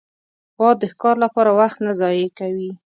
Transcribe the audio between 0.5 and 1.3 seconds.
باز د ښکار